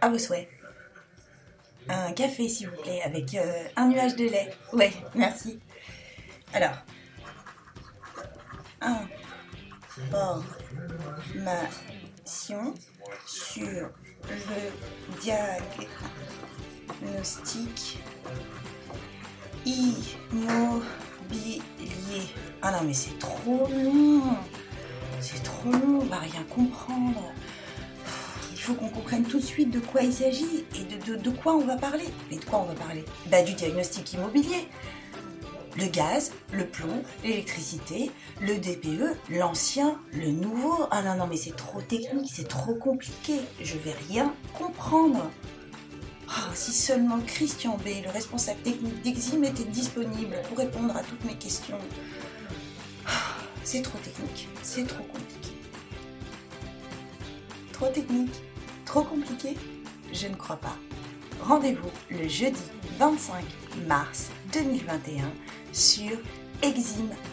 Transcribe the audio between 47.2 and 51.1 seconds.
Christian B, le responsable technique d'Exim, était disponible pour répondre à